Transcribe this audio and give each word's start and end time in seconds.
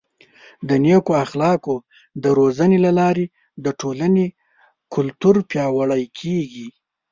د 0.67 0.69
نیکو 0.85 1.11
اخلاقو 1.25 1.75
د 2.23 2.25
روزنې 2.39 2.77
له 2.85 2.91
لارې 2.99 3.25
د 3.65 3.67
ټولنې 3.79 4.25
کلتور 4.93 5.35
پیاوړی 5.49 6.03
کیږي. 6.19 6.67